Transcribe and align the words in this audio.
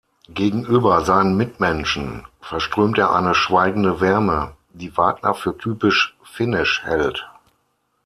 Gegenüber 0.29 1.05
seinen 1.05 1.37
Mitmenschen 1.37 2.25
verströmt 2.39 2.97
er 2.97 3.13
eine 3.13 3.35
„schweigende 3.35 4.01
Wärme“, 4.01 4.57
die 4.73 4.97
Wagner 4.97 5.35
für 5.35 5.55
typisch 5.55 6.17
finnisch 6.23 6.81
hält. 6.83 7.29